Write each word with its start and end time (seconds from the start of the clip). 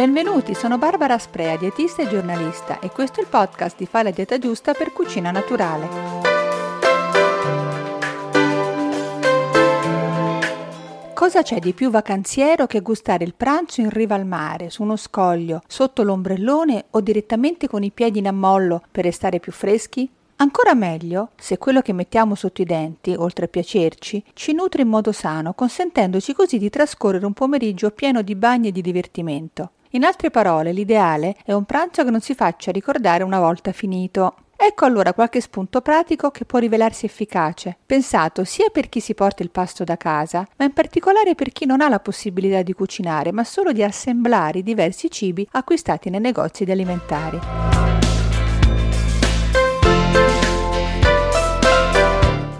Benvenuti, 0.00 0.54
sono 0.54 0.78
Barbara 0.78 1.18
Sprea, 1.18 1.58
dietista 1.58 2.00
e 2.00 2.08
giornalista 2.08 2.78
e 2.78 2.88
questo 2.88 3.20
è 3.20 3.22
il 3.22 3.28
podcast 3.28 3.76
di 3.76 3.84
Fai 3.84 4.04
la 4.04 4.10
dieta 4.10 4.38
giusta 4.38 4.72
per 4.72 4.94
cucina 4.94 5.30
naturale. 5.30 5.88
Cosa 11.12 11.42
c'è 11.42 11.58
di 11.58 11.74
più 11.74 11.90
vacanziero 11.90 12.66
che 12.66 12.80
gustare 12.80 13.24
il 13.24 13.34
pranzo 13.34 13.82
in 13.82 13.90
riva 13.90 14.14
al 14.14 14.24
mare, 14.24 14.70
su 14.70 14.82
uno 14.82 14.96
scoglio, 14.96 15.60
sotto 15.66 16.02
l'ombrellone 16.02 16.86
o 16.92 17.02
direttamente 17.02 17.68
con 17.68 17.82
i 17.82 17.90
piedi 17.90 18.20
in 18.20 18.28
ammollo 18.28 18.82
per 18.90 19.04
restare 19.04 19.38
più 19.38 19.52
freschi? 19.52 20.08
Ancora 20.36 20.72
meglio 20.72 21.32
se 21.36 21.58
quello 21.58 21.82
che 21.82 21.92
mettiamo 21.92 22.34
sotto 22.34 22.62
i 22.62 22.64
denti, 22.64 23.14
oltre 23.14 23.44
a 23.44 23.48
piacerci, 23.48 24.24
ci 24.32 24.54
nutre 24.54 24.80
in 24.80 24.88
modo 24.88 25.12
sano, 25.12 25.52
consentendoci 25.52 26.32
così 26.32 26.56
di 26.56 26.70
trascorrere 26.70 27.26
un 27.26 27.34
pomeriggio 27.34 27.90
pieno 27.90 28.22
di 28.22 28.34
bagni 28.34 28.68
e 28.68 28.72
di 28.72 28.80
divertimento. 28.80 29.72
In 29.94 30.04
altre 30.04 30.30
parole, 30.30 30.72
l'ideale 30.72 31.34
è 31.44 31.52
un 31.52 31.64
pranzo 31.64 32.04
che 32.04 32.10
non 32.10 32.20
si 32.20 32.36
faccia 32.36 32.70
ricordare 32.70 33.24
una 33.24 33.40
volta 33.40 33.72
finito. 33.72 34.36
Ecco 34.56 34.84
allora 34.84 35.12
qualche 35.12 35.40
spunto 35.40 35.80
pratico 35.80 36.30
che 36.30 36.44
può 36.44 36.60
rivelarsi 36.60 37.06
efficace, 37.06 37.76
pensato 37.86 38.44
sia 38.44 38.68
per 38.70 38.88
chi 38.88 39.00
si 39.00 39.14
porta 39.14 39.42
il 39.42 39.50
pasto 39.50 39.82
da 39.82 39.96
casa, 39.96 40.46
ma 40.58 40.64
in 40.64 40.72
particolare 40.74 41.34
per 41.34 41.50
chi 41.50 41.66
non 41.66 41.80
ha 41.80 41.88
la 41.88 41.98
possibilità 41.98 42.62
di 42.62 42.72
cucinare, 42.72 43.32
ma 43.32 43.42
solo 43.42 43.72
di 43.72 43.82
assemblare 43.82 44.60
i 44.60 44.62
diversi 44.62 45.10
cibi 45.10 45.48
acquistati 45.50 46.08
nei 46.08 46.20
negozi 46.20 46.64
di 46.64 46.70
alimentari. 46.70 47.40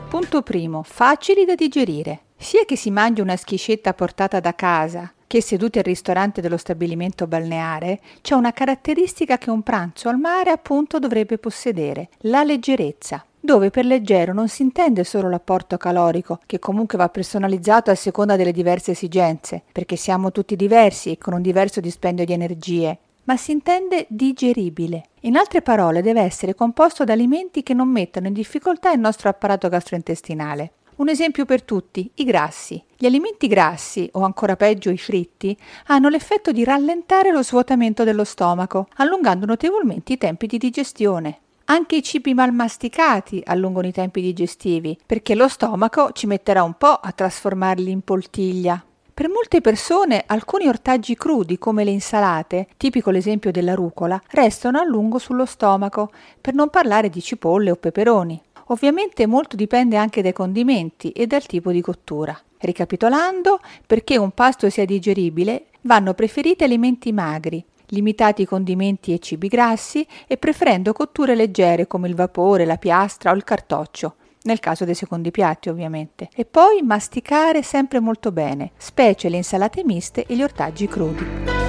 Punto 0.09 0.42
primo, 0.42 0.83
facili 0.83 1.45
da 1.45 1.55
digerire. 1.55 2.23
Sia 2.37 2.65
che 2.65 2.75
si 2.75 2.91
mangi 2.91 3.20
una 3.20 3.37
schiscetta 3.37 3.95
portata 3.95 4.41
da 4.41 4.55
casa, 4.55 5.12
che 5.31 5.41
seduti 5.41 5.78
al 5.78 5.84
ristorante 5.84 6.41
dello 6.41 6.56
stabilimento 6.56 7.28
balneare, 7.28 8.00
c'è 8.20 8.34
una 8.34 8.53
caratteristica 8.53 9.39
che 9.39 9.48
un 9.48 9.62
pranzo 9.62 10.09
al 10.09 10.19
mare 10.19 10.50
appunto 10.50 10.98
dovrebbe 10.98 11.39
possedere, 11.39 12.09
la 12.23 12.42
leggerezza 12.42 13.25
dove 13.39 13.70
per 13.70 13.84
leggero 13.84 14.34
non 14.34 14.48
si 14.48 14.62
intende 14.62 15.05
solo 15.05 15.31
l'apporto 15.31 15.77
calorico, 15.77 16.41
che 16.47 16.58
comunque 16.58 16.98
va 16.98 17.08
personalizzato 17.08 17.92
a 17.92 17.95
seconda 17.95 18.34
delle 18.34 18.51
diverse 18.51 18.91
esigenze, 18.91 19.62
perché 19.70 19.95
siamo 19.95 20.33
tutti 20.33 20.56
diversi 20.56 21.12
e 21.12 21.19
con 21.19 21.34
un 21.34 21.42
diverso 21.42 21.78
dispendio 21.78 22.25
di 22.25 22.33
energie, 22.33 22.98
ma 23.25 23.36
si 23.36 23.53
intende 23.53 24.06
digeribile. 24.08 25.05
In 25.20 25.36
altre 25.36 25.62
parole, 25.62 26.03
deve 26.03 26.23
essere 26.23 26.56
composto 26.56 27.05
da 27.05 27.12
alimenti 27.12 27.62
che 27.62 27.73
non 27.73 27.89
mettano 27.89 28.27
in 28.27 28.33
difficoltà 28.33 28.92
il 28.92 28.98
nostro 28.98 29.28
apparato 29.28 29.69
gastrointestinale. 29.69 30.73
Un 31.01 31.09
esempio 31.09 31.47
per 31.47 31.62
tutti, 31.62 32.11
i 32.17 32.25
grassi. 32.25 32.84
Gli 32.95 33.06
alimenti 33.06 33.47
grassi, 33.47 34.06
o 34.12 34.20
ancora 34.20 34.55
peggio 34.55 34.91
i 34.91 34.98
fritti, 34.98 35.57
hanno 35.87 36.11
l'effetto 36.11 36.53
di 36.53 36.62
rallentare 36.62 37.33
lo 37.33 37.42
svuotamento 37.42 38.05
dello 38.05 38.23
stomaco, 38.23 38.87
allungando 38.97 39.47
notevolmente 39.47 40.12
i 40.12 40.19
tempi 40.19 40.47
di 40.47 40.59
digestione. 40.59 41.39
Anche 41.65 41.97
i 41.97 42.03
cibi 42.03 42.34
mal 42.34 42.53
masticati 42.53 43.41
allungano 43.47 43.87
i 43.87 43.92
tempi 43.92 44.20
digestivi, 44.20 44.98
perché 45.07 45.34
lo 45.34 45.48
stomaco 45.48 46.12
ci 46.12 46.27
metterà 46.27 46.62
un 46.62 46.75
po' 46.75 46.92
a 47.01 47.12
trasformarli 47.12 47.91
in 47.91 48.03
poltiglia. 48.03 48.85
Per 49.14 49.29
molte 49.31 49.62
persone 49.62 50.25
alcuni 50.27 50.67
ortaggi 50.69 51.14
crudi 51.14 51.57
come 51.57 51.83
le 51.83 51.92
insalate, 51.92 52.69
tipico 52.77 53.11
l'esempio 53.11 53.51
della 53.51 53.75
rucola, 53.75 54.20
restano 54.33 54.79
a 54.79 54.85
lungo 54.85 55.19
sullo 55.19 55.47
stomaco, 55.47 56.11
per 56.39 56.53
non 56.53 56.69
parlare 56.69 57.09
di 57.09 57.23
cipolle 57.23 57.70
o 57.70 57.77
peperoni. 57.77 58.41
Ovviamente 58.71 59.27
molto 59.27 59.57
dipende 59.57 59.97
anche 59.97 60.23
dai 60.23 60.33
condimenti 60.33 61.11
e 61.11 61.27
dal 61.27 61.45
tipo 61.45 61.73
di 61.73 61.81
cottura. 61.81 62.39
Ricapitolando, 62.59 63.61
perché 63.87 64.17
un 64.17 64.31
pasto 64.31 64.71
sia 64.71 64.85
digeribile, 64.85 65.67
vanno 65.83 66.15
preferiti 66.15 66.63
alimenti 66.63 67.13
magri, 67.13 67.65
limitati 67.87 68.43
i 68.43 68.47
condimenti 68.47 69.13
e 69.13 69.19
cibi 69.19 69.48
grassi 69.48 70.07
e 70.27 70.36
preferendo 70.36 70.92
cotture 70.92 71.35
leggere 71.35 71.86
come 71.86 72.07
il 72.07 72.14
vapore, 72.14 72.64
la 72.64 72.77
piastra 72.77 73.33
o 73.33 73.35
il 73.35 73.45
cartoccio 73.45 74.14
nel 74.42 74.59
caso 74.59 74.86
dei 74.86 74.95
secondi 74.95 75.30
piatti 75.30 75.69
ovviamente. 75.69 76.30
E 76.35 76.47
poi 76.47 76.80
masticare 76.80 77.63
sempre 77.63 78.01
molto 78.01 78.33
bene, 78.33 78.70
specie 78.79 79.29
le 79.29 79.36
insalate 79.36 79.85
miste 79.85 80.25
e 80.25 80.35
gli 80.35 80.42
ortaggi 80.42 80.86
crudi. 80.86 81.60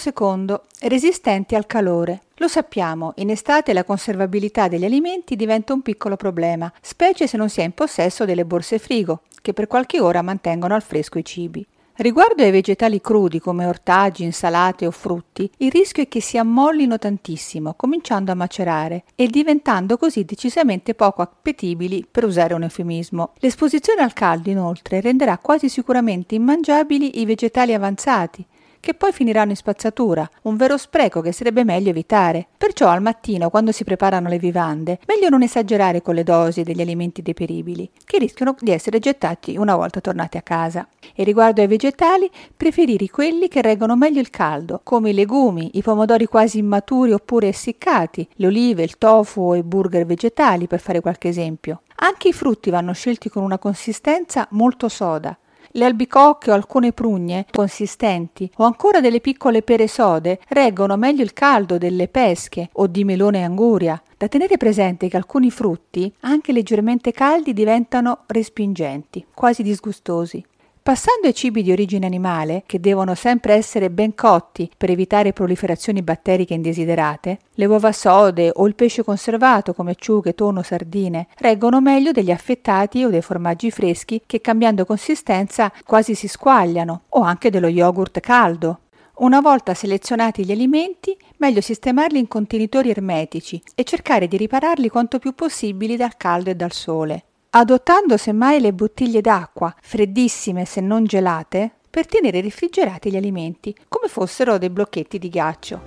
Secondo, 0.00 0.64
resistenti 0.80 1.54
al 1.54 1.66
calore. 1.66 2.22
Lo 2.36 2.48
sappiamo, 2.48 3.12
in 3.18 3.30
estate 3.30 3.72
la 3.72 3.84
conservabilità 3.84 4.66
degli 4.66 4.84
alimenti 4.84 5.36
diventa 5.36 5.72
un 5.72 5.82
piccolo 5.82 6.16
problema, 6.16 6.72
specie 6.80 7.28
se 7.28 7.36
non 7.36 7.48
si 7.48 7.60
è 7.60 7.64
in 7.64 7.72
possesso 7.72 8.24
delle 8.24 8.44
borse 8.44 8.80
frigo, 8.80 9.20
che 9.40 9.52
per 9.52 9.68
qualche 9.68 10.00
ora 10.00 10.22
mantengono 10.22 10.74
al 10.74 10.82
fresco 10.82 11.18
i 11.18 11.24
cibi. 11.24 11.64
Riguardo 12.00 12.42
ai 12.42 12.50
vegetali 12.50 12.98
crudi 13.02 13.40
come 13.40 13.66
ortaggi, 13.66 14.24
insalate 14.24 14.86
o 14.86 14.90
frutti, 14.90 15.50
il 15.58 15.70
rischio 15.70 16.04
è 16.04 16.08
che 16.08 16.22
si 16.22 16.38
ammollino 16.38 16.98
tantissimo, 16.98 17.74
cominciando 17.74 18.32
a 18.32 18.34
macerare 18.34 19.04
e 19.14 19.26
diventando 19.26 19.98
così 19.98 20.24
decisamente 20.24 20.94
poco 20.94 21.20
appetibili, 21.20 22.06
per 22.10 22.24
usare 22.24 22.54
un 22.54 22.62
eufemismo. 22.62 23.32
L'esposizione 23.40 24.00
al 24.00 24.14
caldo, 24.14 24.48
inoltre, 24.48 25.02
renderà 25.02 25.36
quasi 25.36 25.68
sicuramente 25.68 26.34
immangiabili 26.34 27.20
i 27.20 27.26
vegetali 27.26 27.74
avanzati, 27.74 28.46
che 28.80 28.94
poi 28.94 29.12
finiranno 29.12 29.50
in 29.50 29.56
spazzatura, 29.56 30.28
un 30.42 30.56
vero 30.56 30.76
spreco 30.76 31.20
che 31.20 31.32
sarebbe 31.32 31.64
meglio 31.64 31.90
evitare. 31.90 32.46
Perciò 32.56 32.88
al 32.88 33.02
mattino, 33.02 33.50
quando 33.50 33.72
si 33.72 33.84
preparano 33.84 34.28
le 34.28 34.38
vivande, 34.38 34.98
meglio 35.06 35.28
non 35.28 35.42
esagerare 35.42 36.02
con 36.02 36.14
le 36.14 36.24
dosi 36.24 36.62
degli 36.62 36.80
alimenti 36.80 37.22
deperibili, 37.22 37.90
che 38.04 38.18
rischiano 38.18 38.56
di 38.58 38.72
essere 38.72 38.98
gettati 38.98 39.56
una 39.56 39.76
volta 39.76 40.00
tornati 40.00 40.36
a 40.38 40.42
casa. 40.42 40.88
E 41.14 41.22
riguardo 41.24 41.60
ai 41.60 41.66
vegetali, 41.66 42.30
preferire 42.56 43.06
quelli 43.08 43.48
che 43.48 43.62
reggono 43.62 43.96
meglio 43.96 44.20
il 44.20 44.30
caldo, 44.30 44.80
come 44.82 45.10
i 45.10 45.14
legumi, 45.14 45.70
i 45.74 45.82
pomodori 45.82 46.26
quasi 46.26 46.58
immaturi 46.58 47.12
oppure 47.12 47.48
essiccati, 47.48 48.26
le 48.34 48.46
olive, 48.46 48.82
il 48.82 48.98
tofu 48.98 49.42
o 49.42 49.54
i 49.54 49.62
burger 49.62 50.06
vegetali, 50.06 50.66
per 50.66 50.80
fare 50.80 51.00
qualche 51.00 51.28
esempio. 51.28 51.82
Anche 52.02 52.28
i 52.28 52.32
frutti 52.32 52.70
vanno 52.70 52.92
scelti 52.92 53.28
con 53.28 53.42
una 53.42 53.58
consistenza 53.58 54.46
molto 54.52 54.88
soda, 54.88 55.36
le 55.72 55.84
albicocche 55.84 56.50
o 56.50 56.54
alcune 56.54 56.92
prugne 56.92 57.46
consistenti 57.50 58.50
o 58.56 58.64
ancora 58.64 59.00
delle 59.00 59.20
piccole 59.20 59.62
pere 59.62 59.86
sode 59.86 60.40
reggono 60.48 60.96
meglio 60.96 61.22
il 61.22 61.32
caldo 61.32 61.78
delle 61.78 62.08
pesche 62.08 62.68
o 62.72 62.86
di 62.86 63.04
melone 63.04 63.38
e 63.38 63.42
anguria. 63.42 64.00
Da 64.16 64.28
tenere 64.28 64.56
presente 64.56 65.08
che 65.08 65.16
alcuni 65.16 65.50
frutti, 65.50 66.12
anche 66.20 66.52
leggermente 66.52 67.12
caldi, 67.12 67.52
diventano 67.52 68.24
respingenti, 68.26 69.24
quasi 69.32 69.62
disgustosi. 69.62 70.44
Passando 70.90 71.28
ai 71.28 71.34
cibi 71.34 71.62
di 71.62 71.70
origine 71.70 72.04
animale, 72.04 72.64
che 72.66 72.80
devono 72.80 73.14
sempre 73.14 73.54
essere 73.54 73.90
ben 73.90 74.12
cotti 74.12 74.68
per 74.76 74.90
evitare 74.90 75.32
proliferazioni 75.32 76.02
batteriche 76.02 76.52
indesiderate, 76.52 77.38
le 77.52 77.64
uova 77.66 77.92
sode 77.92 78.50
o 78.52 78.66
il 78.66 78.74
pesce 78.74 79.04
conservato 79.04 79.72
come 79.72 79.92
acciughe, 79.92 80.34
tonno, 80.34 80.64
sardine 80.64 81.28
reggono 81.36 81.80
meglio 81.80 82.10
degli 82.10 82.32
affettati 82.32 83.04
o 83.04 83.08
dei 83.08 83.22
formaggi 83.22 83.70
freschi 83.70 84.22
che 84.26 84.40
cambiando 84.40 84.84
consistenza 84.84 85.72
quasi 85.86 86.16
si 86.16 86.26
squagliano, 86.26 87.02
o 87.10 87.20
anche 87.20 87.50
dello 87.50 87.68
yogurt 87.68 88.18
caldo. 88.18 88.80
Una 89.18 89.38
volta 89.38 89.74
selezionati 89.74 90.44
gli 90.44 90.50
alimenti, 90.50 91.16
meglio 91.36 91.60
sistemarli 91.60 92.18
in 92.18 92.26
contenitori 92.26 92.90
ermetici 92.90 93.62
e 93.76 93.84
cercare 93.84 94.26
di 94.26 94.36
ripararli 94.36 94.88
quanto 94.88 95.20
più 95.20 95.36
possibile 95.36 95.94
dal 95.96 96.16
caldo 96.16 96.50
e 96.50 96.56
dal 96.56 96.72
sole 96.72 97.26
adottando 97.52 98.16
semmai 98.16 98.60
le 98.60 98.72
bottiglie 98.72 99.20
d'acqua, 99.20 99.74
freddissime 99.80 100.64
se 100.64 100.80
non 100.80 101.04
gelate, 101.04 101.72
per 101.90 102.06
tenere 102.06 102.40
refrigerati 102.40 103.10
gli 103.10 103.16
alimenti, 103.16 103.74
come 103.88 104.06
fossero 104.06 104.56
dei 104.56 104.70
blocchetti 104.70 105.18
di 105.18 105.28
ghiaccio. 105.28 105.80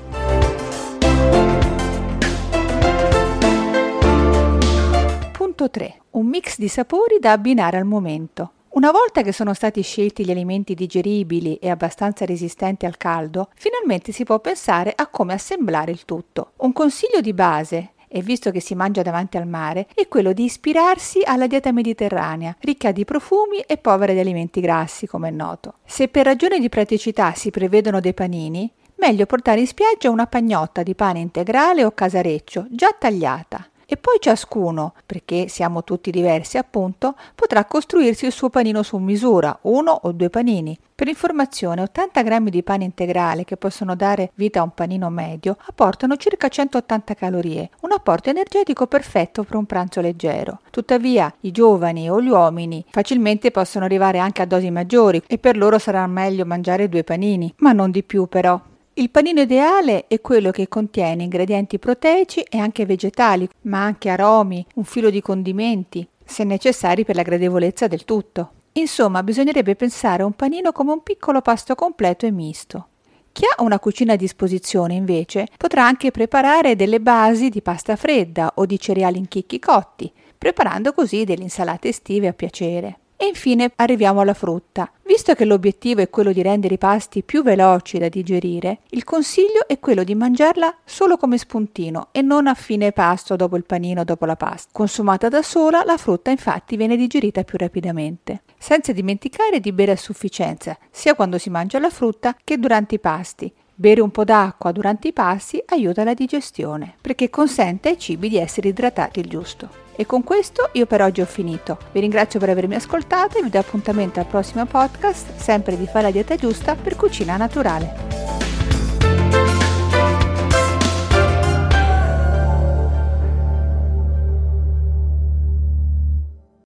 Punto 5.32 5.70
3. 5.70 6.02
Un 6.12 6.26
mix 6.26 6.58
di 6.58 6.68
sapori 6.68 7.20
da 7.20 7.32
abbinare 7.32 7.78
al 7.78 7.86
momento. 7.86 8.52
Una 8.74 8.92
volta 8.92 9.22
che 9.22 9.32
sono 9.32 9.54
stati 9.54 9.84
scelti 9.84 10.26
gli 10.26 10.32
alimenti 10.32 10.74
digeribili 10.74 11.58
e 11.58 11.70
abbastanza 11.70 12.26
resistenti 12.26 12.88
al 12.88 12.98
caldo, 12.98 13.50
finalmente 13.56 14.12
si 14.12 14.24
può 14.24 14.40
pensare 14.40 14.92
a 14.96 15.08
come 15.08 15.34
assemblare 15.34 15.92
il 15.92 16.06
tutto. 16.06 16.54
Un 16.58 16.74
consiglio 16.74 17.22
di 17.22 17.34
base 17.34 17.92
e 18.16 18.22
visto 18.22 18.52
che 18.52 18.60
si 18.60 18.76
mangia 18.76 19.02
davanti 19.02 19.38
al 19.38 19.48
mare, 19.48 19.88
è 19.96 20.08
quello 20.08 20.34
di 20.34 20.44
ispirarsi 20.44 21.22
alla 21.26 21.48
dieta 21.48 21.72
mediterranea, 21.72 22.56
ricca 22.60 22.92
di 22.92 23.06
profumi 23.06 23.58
e 23.66 23.78
povera 23.78 24.14
di 24.14 24.20
alimenti 24.20 24.62
grassi, 24.62 25.08
come 25.08 25.30
è 25.30 25.32
noto. 25.32 25.78
Se 25.84 26.08
per 26.10 26.26
ragioni 26.26 26.60
di 26.60 26.70
praticità 26.70 27.34
si 27.34 27.50
prevedono 27.50 28.00
dei 28.00 28.14
panini, 28.14 28.72
meglio 28.98 29.26
portare 29.26 29.62
in 29.62 29.68
spiaggia 29.68 30.12
una 30.12 30.28
pagnotta 30.28 30.84
di 30.84 30.94
pane 30.94 31.20
integrale 31.20 31.84
o 31.84 31.92
casareccio 31.92 32.68
già 32.70 32.96
tagliata. 32.98 33.68
E 33.86 33.98
poi 33.98 34.18
ciascuno, 34.20 34.94
perché 35.06 35.48
siamo 35.48 35.84
tutti 35.84 36.12
diversi 36.12 36.58
appunto, 36.58 37.16
potrà 37.36 37.66
costruirsi 37.66 38.26
il 38.26 38.32
suo 38.32 38.50
panino 38.50 38.84
su 38.84 38.98
misura, 38.98 39.58
uno 39.64 39.92
o 40.04 40.12
due 40.12 40.30
panini. 40.30 40.78
Per 40.96 41.08
informazione, 41.08 41.82
80 41.82 42.22
grammi 42.22 42.50
di 42.50 42.64
pane 42.64 42.84
integrale 42.84 43.44
che 43.46 43.58
possono 43.58 43.96
dare 43.96 44.32
vita 44.36 44.60
a 44.60 44.64
un 44.64 44.74
panino 44.74 45.10
medio 45.10 45.58
apportano 45.66 46.16
circa 46.18 46.48
180 46.48 47.14
calorie, 47.16 47.70
un 47.82 47.92
apporto 47.92 48.30
energetico 48.30 48.88
perfetto 48.88 49.44
per 49.44 49.56
un 49.56 49.66
pranzo 49.66 50.02
leggero. 50.02 50.60
Tuttavia, 50.70 51.34
i 51.42 51.52
giovani 51.52 52.10
o 52.10 52.22
gli 52.22 52.30
uomini 52.30 52.86
facilmente 52.90 53.52
possono 53.52 53.86
arrivare 53.86 54.20
anche 54.20 54.42
a 54.42 54.46
dosi 54.46 54.72
maggiori 54.72 55.22
e 55.28 55.38
per 55.38 55.58
loro 55.58 55.80
sarà 55.80 56.06
meglio 56.08 56.46
mangiare 56.46 56.90
due 56.90 57.04
panini, 57.04 57.54
ma 57.58 57.72
non 57.72 57.92
di 57.92 58.04
più 58.04 58.28
però. 58.28 58.60
Il 58.96 59.10
panino 59.10 59.42
ideale 59.42 60.06
è 60.06 60.22
quello 60.22 60.52
che 60.52 60.68
contiene 60.68 61.24
ingredienti 61.24 61.80
proteici 61.80 62.42
e 62.42 62.60
anche 62.60 62.86
vegetali, 62.86 63.50
ma 63.62 63.84
anche 63.84 64.10
aromi, 64.10 64.64
un 64.76 64.84
filo 64.84 65.10
di 65.10 65.20
condimenti, 65.20 66.08
se 66.24 66.44
necessari 66.44 67.04
per 67.04 67.16
la 67.16 67.24
gradevolezza 67.24 67.88
del 67.88 68.06
tutto. 68.06 68.52
Insomma, 68.74 69.24
bisognerebbe 69.24 69.76
pensare 69.76 70.22
a 70.22 70.28
un 70.28 70.34
panino 70.34 70.72
come 70.72 70.92
un 70.92 71.02
piccolo 71.02 71.42
pasto 71.42 71.74
completo 71.74 72.28
e 72.28 72.32
misto. 72.32 72.88
Chi 73.32 73.46
ha 73.46 73.64
una 73.64 73.80
cucina 73.80 74.14
a 74.14 74.16
disposizione, 74.16 74.94
invece, 74.94 75.48
potrà 75.58 75.84
anche 75.86 76.12
preparare 76.12 76.76
delle 76.76 77.02
basi 77.02 77.50
di 77.50 77.64
pasta 77.64 77.96
fredda 77.96 78.52
o 78.58 78.68
di 78.68 78.80
cereali 78.80 79.18
in 79.18 79.28
chicchi 79.28 79.58
cotti, 79.58 80.12
preparando 80.38 80.94
così 80.94 81.24
delle 81.24 81.42
insalate 81.42 81.88
estive 81.88 82.28
a 82.28 82.34
piacere. 82.34 83.00
E 83.24 83.28
infine 83.28 83.72
arriviamo 83.78 84.20
alla 84.20 84.34
frutta. 84.34 84.92
Visto 85.04 85.34
che 85.34 85.46
l'obiettivo 85.46 86.02
è 86.02 86.10
quello 86.10 86.34
di 86.34 86.42
rendere 86.42 86.74
i 86.74 86.78
pasti 86.78 87.24
più 87.24 87.42
veloci 87.42 87.98
da 87.98 88.10
digerire, 88.10 88.80
il 88.90 89.06
consiglio 89.06 89.66
è 89.66 89.80
quello 89.80 90.04
di 90.04 90.14
mangiarla 90.14 90.80
solo 90.84 91.16
come 91.16 91.38
spuntino 91.38 92.10
e 92.12 92.22
non 92.22 92.48
a 92.48 92.54
fine 92.54 92.92
pasto 92.92 93.38
dopo 93.38 93.56
il 93.56 93.64
panino 93.64 94.04
dopo 94.04 94.26
la 94.26 94.36
pasta. 94.36 94.72
Consumata 94.74 95.30
da 95.30 95.42
sola, 95.42 95.86
la 95.86 95.96
frutta 95.96 96.32
infatti 96.32 96.76
viene 96.76 96.98
digerita 96.98 97.46
più 97.46 97.58
rapidamente. 97.58 98.42
Senza 98.58 98.92
dimenticare 98.92 99.62
di 99.62 99.72
bere 99.72 99.94
a 99.94 99.96
sufficienza, 99.96 100.78
sia 100.92 101.16
quando 101.16 101.38
si 101.38 101.50
mangia 101.50 101.80
la 101.80 101.90
frutta 101.90 102.36
che 102.44 102.58
durante 102.58 102.96
i 102.96 103.00
pasti. 103.00 103.50
Bere 103.76 104.02
un 104.02 104.12
po' 104.12 104.24
d'acqua 104.24 104.72
durante 104.72 105.08
i 105.08 105.14
pasti 105.14 105.62
aiuta 105.66 106.04
la 106.04 106.14
digestione, 106.14 106.94
perché 107.02 107.32
consente 107.32 107.90
ai 107.90 107.98
cibi 107.98 108.30
di 108.30 108.38
essere 108.38 108.68
idratati 108.68 109.20
il 109.20 109.28
giusto. 109.28 109.68
E 109.96 110.06
con 110.06 110.24
questo 110.24 110.70
io 110.74 110.86
per 110.86 111.02
oggi 111.02 111.22
ho 111.22 111.26
finito. 111.26 111.80
Vi 111.92 112.00
ringrazio 112.00 112.40
per 112.40 112.50
avermi 112.50 112.76
ascoltato 112.76 113.40
e 113.40 113.42
vi 113.42 113.50
do 113.50 113.58
appuntamento 113.58 114.20
al 114.20 114.28
prossimo 114.28 114.66
podcast, 114.66 115.38
sempre 115.38 115.76
di 115.76 115.88
fare 115.88 116.04
la 116.04 116.12
dieta 116.12 116.36
giusta 116.36 116.76
per 116.76 116.96
cucina 116.96 117.36
naturale. 117.36 118.13